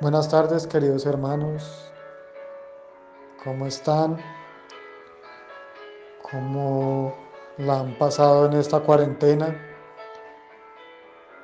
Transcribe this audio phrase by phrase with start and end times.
[0.00, 1.90] Buenas tardes, queridos hermanos.
[3.42, 4.16] ¿Cómo están?
[6.30, 7.16] ¿Cómo
[7.56, 9.60] la han pasado en esta cuarentena?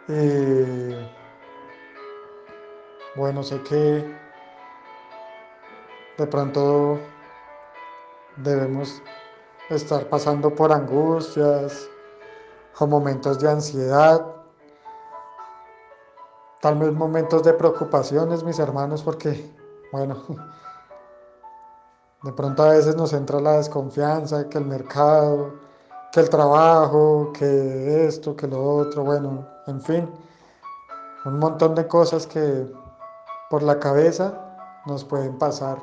[0.06, 1.10] Eh,
[3.16, 4.16] bueno, sé que
[6.16, 7.00] de pronto
[8.36, 9.02] debemos
[9.68, 11.90] estar pasando por angustias
[12.78, 14.43] o momentos de ansiedad,
[16.64, 19.54] tal vez momentos de preocupaciones, mis hermanos, porque,
[19.92, 20.16] bueno,
[22.22, 25.56] de pronto a veces nos entra la desconfianza, que el mercado,
[26.10, 30.10] que el trabajo, que esto, que lo otro, bueno, en fin,
[31.26, 32.66] un montón de cosas que
[33.50, 35.76] por la cabeza nos pueden pasar,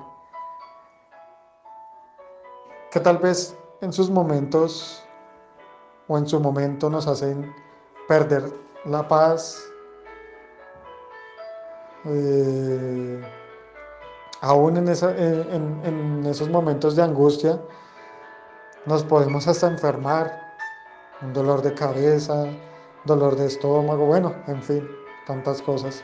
[2.89, 5.03] que tal vez en sus momentos
[6.07, 7.53] o en su momento nos hacen
[8.07, 8.51] perder
[8.85, 9.70] la paz,
[12.05, 13.21] eh,
[14.41, 17.59] aún en, esos momentos de angustia,
[18.85, 20.55] nos podemos hasta enfermar,
[21.21, 22.45] un dolor de cabeza,
[23.05, 24.89] dolor de estómago, bueno, en fin,
[25.27, 26.03] tantas cosas.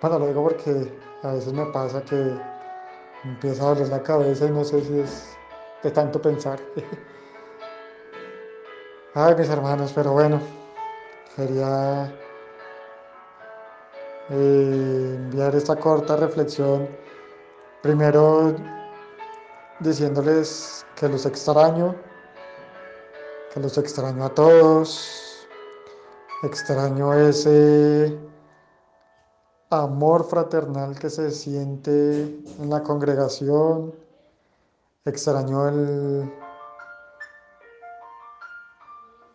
[0.00, 2.38] Bueno, lo digo porque a veces me pasa que
[3.24, 5.36] empieza a doler la cabeza y no sé si es
[5.82, 6.60] de tanto pensar.
[9.14, 10.40] Ay, mis hermanos, pero bueno,
[11.36, 12.12] quería
[14.30, 16.88] eh, enviar esta corta reflexión.
[17.82, 18.54] Primero
[19.80, 21.94] diciéndoles que los extraño,
[23.52, 25.46] que los extraño a todos,
[26.42, 28.18] extraño ese
[29.70, 32.22] amor fraternal que se siente
[32.58, 33.94] en la congregación,
[35.04, 36.32] extraño el,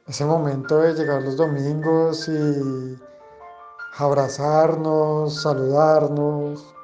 [0.07, 2.97] ese momento de llegar los domingos y
[3.97, 6.75] abrazarnos, saludarnos,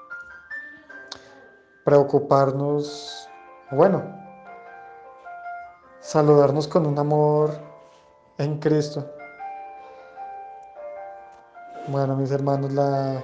[1.83, 3.29] preocuparnos,
[3.71, 4.03] bueno,
[5.99, 7.51] saludarnos con un amor
[8.37, 9.05] en Cristo.
[11.87, 13.23] Bueno, mis hermanos, la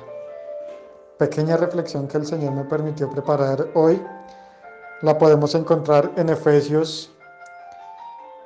[1.18, 4.02] pequeña reflexión que el Señor me permitió preparar hoy
[5.02, 7.12] la podemos encontrar en Efesios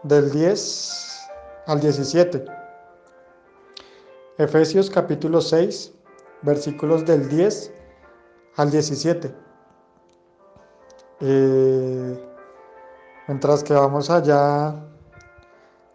[0.03, 1.29] del 10
[1.67, 2.64] al 17.
[4.37, 5.93] Efesios capítulo 6,
[6.41, 7.73] versículos del 10
[8.57, 9.33] al 17.
[11.21, 12.29] Eh,
[13.27, 14.75] mientras que vamos allá,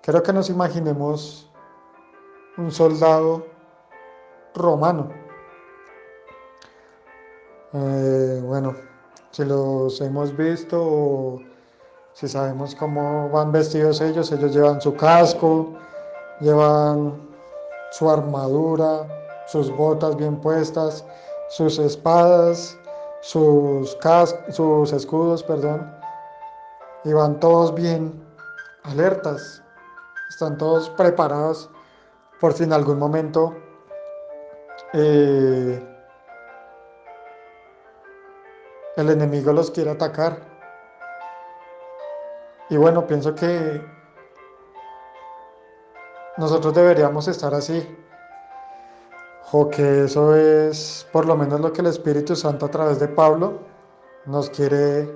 [0.01, 1.51] quiero que nos imaginemos
[2.57, 3.47] un soldado
[4.55, 5.11] romano.
[7.73, 8.75] Eh, bueno,
[9.31, 11.41] si los hemos visto
[12.13, 15.75] si sabemos cómo van vestidos ellos, ellos llevan su casco,
[16.41, 17.30] llevan
[17.91, 19.07] su armadura,
[19.47, 21.05] sus botas bien puestas,
[21.49, 22.79] sus espadas,
[23.21, 23.97] sus,
[24.51, 25.93] sus escudos, perdón,
[27.05, 28.25] y van todos bien
[28.85, 29.63] alertas,
[30.29, 31.71] están todos preparados
[32.41, 33.55] por si en algún momento
[34.93, 35.87] eh,
[38.97, 40.39] el enemigo los quiere atacar.
[42.71, 43.83] Y bueno, pienso que
[46.41, 47.87] nosotros deberíamos estar así.
[49.53, 53.09] O que eso es por lo menos lo que el Espíritu Santo a través de
[53.09, 53.59] Pablo
[54.25, 55.15] nos quiere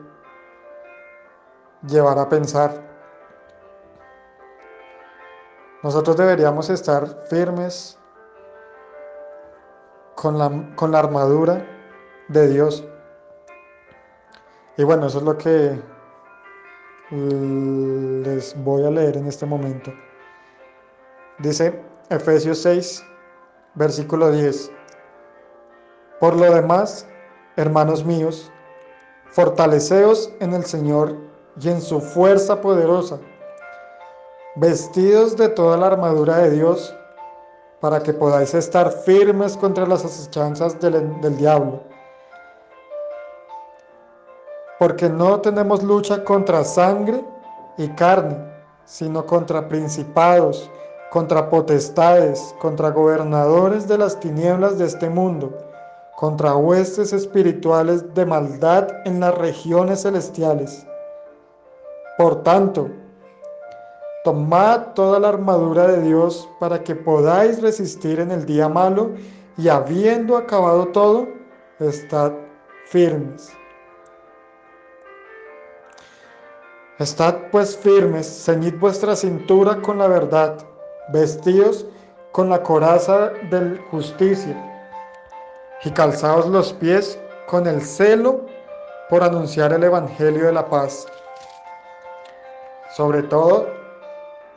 [1.89, 2.79] llevar a pensar.
[5.83, 7.99] Nosotros deberíamos estar firmes
[10.15, 11.67] con la, con la armadura
[12.29, 12.85] de Dios.
[14.77, 15.81] Y bueno, eso es lo que
[17.11, 19.91] les voy a leer en este momento.
[21.39, 23.05] Dice Efesios 6,
[23.75, 24.71] versículo 10.
[26.21, 27.09] Por lo demás,
[27.57, 28.53] hermanos míos,
[29.33, 31.17] fortaleceos en el Señor
[31.61, 33.19] y en su fuerza poderosa,
[34.55, 36.95] vestidos de toda la armadura de Dios,
[37.81, 41.83] para que podáis estar firmes contra las asechanzas del, del diablo.
[44.79, 47.25] Porque no tenemos lucha contra sangre
[47.77, 48.39] y carne,
[48.85, 50.71] sino contra principados
[51.15, 55.57] contra potestades, contra gobernadores de las tinieblas de este mundo,
[56.17, 60.85] contra huestes espirituales de maldad en las regiones celestiales.
[62.19, 62.91] Por tanto,
[64.25, 69.13] tomad toda la armadura de Dios para que podáis resistir en el día malo
[69.57, 71.29] y habiendo acabado todo,
[71.79, 72.33] estad
[72.87, 73.53] firmes.
[76.99, 80.74] Estad pues firmes, ceñid vuestra cintura con la verdad
[81.09, 81.87] vestidos
[82.33, 84.57] con la coraza de justicia
[85.85, 88.41] y calzados los pies con el celo
[89.11, 91.07] por anunciar el Evangelio de la paz.
[92.97, 93.67] Sobre todo,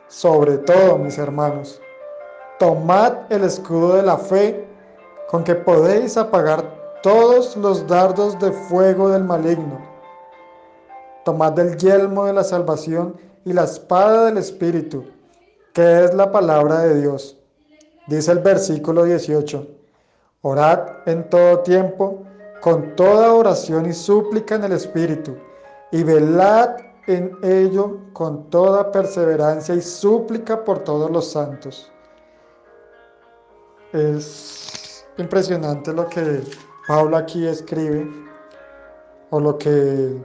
[0.08, 1.80] sobre todo, mis hermanos,
[2.58, 4.66] tomad el escudo de la fe
[5.28, 6.64] con que podéis apagar
[7.02, 9.78] todos los dardos de fuego del maligno.
[11.24, 15.04] Tomad el yelmo de la salvación y la espada del Espíritu,
[15.72, 17.36] que es la palabra de Dios.
[18.06, 19.66] Dice el versículo 18,
[20.42, 22.24] orad en todo tiempo,
[22.60, 25.36] con toda oración y súplica en el Espíritu,
[25.92, 26.76] y velad
[27.06, 31.90] en ello con toda perseverancia y súplica por todos los santos.
[33.92, 36.42] Es impresionante lo que
[36.86, 38.08] Pablo aquí escribe,
[39.30, 40.22] o lo que,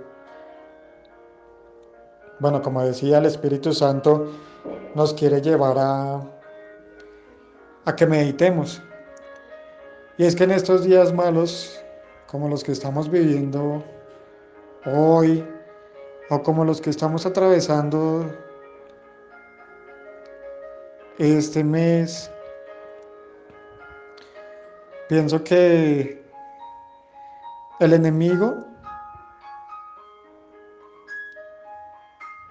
[2.39, 4.27] bueno, como decía, el Espíritu Santo
[4.95, 6.21] nos quiere llevar a,
[7.85, 8.81] a que meditemos.
[10.17, 11.83] Y es que en estos días malos,
[12.27, 13.83] como los que estamos viviendo
[14.85, 15.45] hoy,
[16.29, 18.25] o como los que estamos atravesando
[21.17, 22.31] este mes,
[25.09, 26.23] pienso que
[27.79, 28.72] el enemigo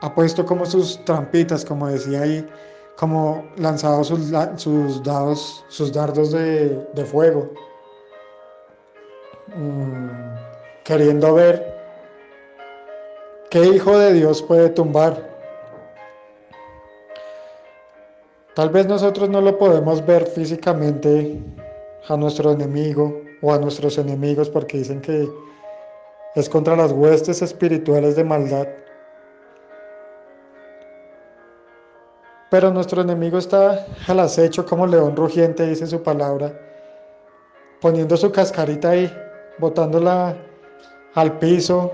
[0.03, 2.47] ha puesto como sus trampitas, como decía ahí,
[2.97, 7.51] como lanzado sus, dados, sus dardos de, fuego,
[9.55, 10.09] mm,
[10.83, 11.73] queriendo ver
[13.49, 15.31] qué hijo de Dios puede tumbar.
[18.55, 21.41] Tal vez nosotros no lo podemos ver físicamente
[22.09, 25.29] a nuestro enemigo o a nuestros enemigos porque dicen que
[26.35, 28.67] es contra las huestes espirituales de maldad.
[32.53, 36.53] Pero nuestro enemigo está al acecho como león rugiente, dice su palabra,
[37.81, 39.11] poniendo su cascarita ahí,
[39.57, 40.37] botándola
[41.15, 41.91] al piso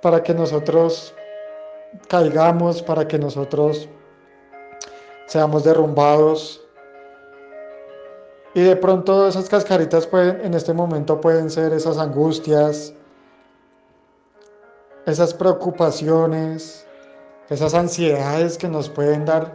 [0.00, 1.14] para que nosotros
[2.08, 3.90] caigamos, para que nosotros
[5.26, 6.66] seamos derrumbados.
[8.54, 12.94] Y de pronto esas cascaritas pueden, en este momento pueden ser esas angustias,
[15.04, 16.87] esas preocupaciones,
[17.50, 19.54] esas ansiedades que nos pueden dar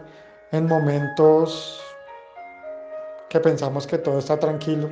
[0.52, 1.82] en momentos
[3.30, 4.90] que pensamos que todo está tranquilo.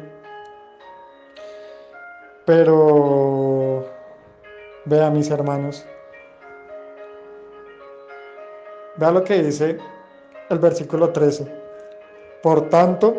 [2.45, 3.85] Pero
[4.85, 5.85] vea mis hermanos,
[8.97, 9.77] vea lo que dice
[10.49, 11.61] el versículo 13.
[12.43, 13.17] Por tanto,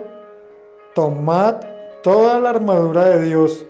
[0.95, 1.57] tomad
[2.03, 3.65] toda la armadura de Dios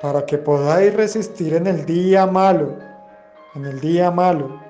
[0.00, 2.76] para que podáis resistir en el día malo,
[3.54, 4.67] en el día malo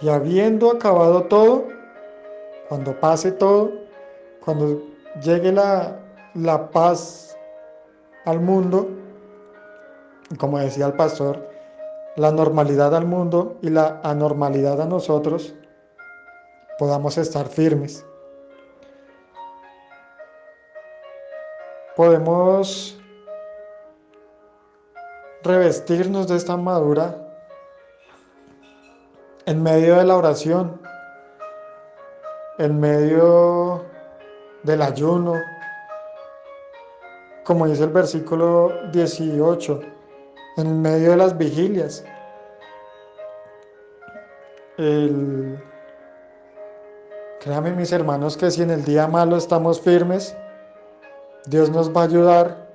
[0.00, 1.66] y habiendo acabado todo,
[2.68, 3.72] cuando pase todo,
[4.44, 4.82] cuando
[5.22, 5.98] llegue la,
[6.34, 7.36] la paz
[8.24, 8.88] al mundo,
[10.38, 11.48] como decía el pastor,
[12.16, 15.54] la normalidad al mundo y la anormalidad a nosotros,
[16.78, 18.04] podamos estar firmes.
[21.96, 23.00] Podemos
[25.42, 27.27] revestirnos de esta armadura
[29.48, 30.78] en medio de la oración,
[32.58, 33.82] en medio
[34.62, 35.40] del ayuno,
[37.44, 39.80] como dice el versículo 18,
[40.58, 42.04] en medio de las vigilias.
[47.40, 50.36] Créame mis hermanos que si en el día malo estamos firmes,
[51.46, 52.68] Dios nos va a ayudar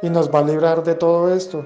[0.00, 1.62] y nos va a librar de todo esto.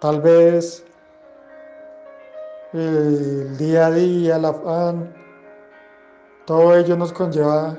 [0.00, 0.82] Tal vez
[2.72, 5.14] el día a día, el afán,
[6.46, 7.76] todo ello nos conlleva,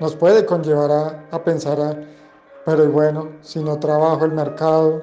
[0.00, 2.02] nos puede conllevar a, pensar, a,
[2.64, 5.02] pero bueno, si no trabajo el mercado,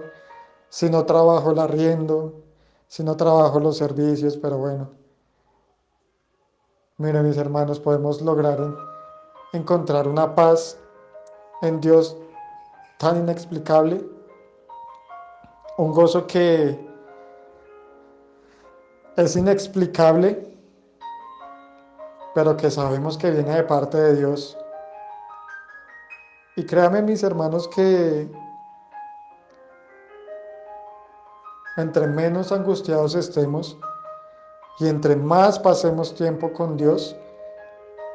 [0.68, 2.34] si no trabajo el arriendo,
[2.88, 4.90] si no trabajo los servicios, pero bueno.
[6.98, 8.58] Miren mis hermanos, podemos lograr
[9.54, 10.80] encontrar una paz
[11.62, 12.18] en Dios
[12.98, 14.21] tan inexplicable
[15.82, 16.80] un gozo que
[19.18, 20.56] es inexplicable,
[22.36, 24.56] pero que sabemos que viene de parte de Dios.
[26.56, 28.30] Y créanme mis hermanos que
[31.78, 33.76] entre menos angustiados estemos
[34.78, 37.16] y entre más pasemos tiempo con Dios,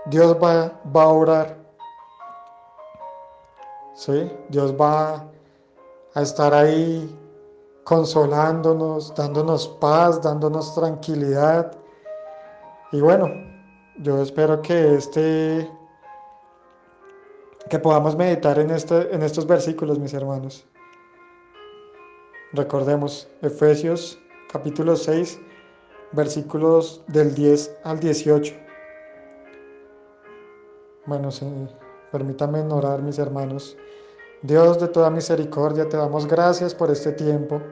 [0.04, 1.56] Dios va, va a orar.
[3.94, 4.30] ¿Sí?
[4.50, 5.26] Dios va
[6.14, 7.25] a estar ahí
[7.87, 11.71] consolándonos, dándonos paz, dándonos tranquilidad.
[12.90, 13.28] Y bueno,
[13.99, 15.71] yo espero que este
[17.71, 20.66] que podamos meditar en, este, en estos versículos, mis hermanos.
[22.52, 24.19] Recordemos, Efesios
[24.50, 25.38] capítulo 6,
[26.11, 28.52] versículos del 10 al 18.
[31.07, 31.47] Bueno, sí,
[32.11, 33.76] permítanme orar, mis hermanos.
[34.43, 37.62] Dios de toda misericordia, te damos gracias por este tiempo.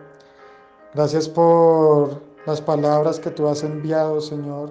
[0.94, 4.70] Gracias por las palabras que tú has enviado, Señor.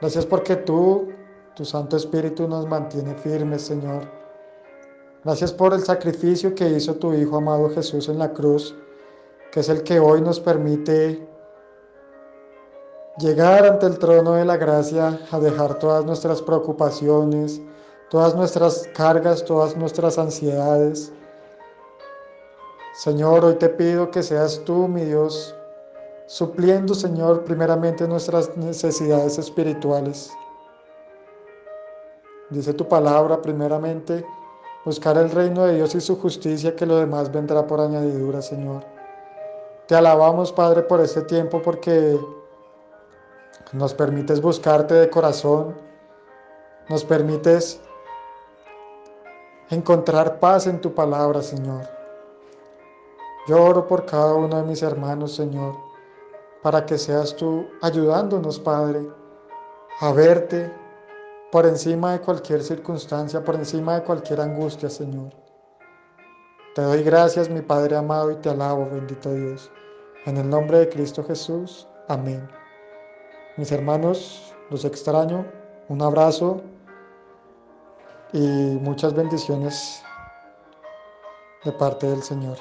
[0.00, 1.08] Gracias porque tú,
[1.54, 4.02] tu Santo Espíritu, nos mantiene firmes, Señor.
[5.22, 8.74] Gracias por el sacrificio que hizo tu Hijo amado Jesús en la cruz,
[9.52, 11.28] que es el que hoy nos permite
[13.18, 17.60] llegar ante el trono de la gracia a dejar todas nuestras preocupaciones,
[18.08, 21.12] todas nuestras cargas, todas nuestras ansiedades.
[23.00, 25.54] Señor, hoy te pido que seas tú, mi Dios,
[26.26, 30.30] supliendo, Señor, primeramente nuestras necesidades espirituales.
[32.50, 34.22] Dice tu palabra, primeramente,
[34.84, 38.84] buscar el reino de Dios y su justicia, que lo demás vendrá por añadidura, Señor.
[39.86, 42.20] Te alabamos, Padre, por este tiempo, porque
[43.72, 45.74] nos permites buscarte de corazón,
[46.90, 47.80] nos permites
[49.70, 51.99] encontrar paz en tu palabra, Señor.
[53.50, 55.90] Yo oro por cada uno de mis hermanos, Señor
[56.62, 59.06] para que seas tú ayudándonos, Padre,
[60.00, 60.72] a verte
[61.50, 65.32] por encima de cualquier circunstancia, por encima de cualquier angustia, Señor.
[66.74, 69.70] Te doy gracias, mi Padre amado, y te alabo, bendito Dios.
[70.26, 71.88] En el nombre de Cristo Jesús.
[72.08, 72.48] Amén.
[73.56, 75.46] Mis hermanos, los extraño.
[75.88, 76.60] Un abrazo
[78.32, 80.02] y muchas bendiciones
[81.64, 82.58] de parte del Señor.